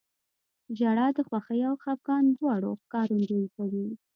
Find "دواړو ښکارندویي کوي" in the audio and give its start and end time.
2.37-3.87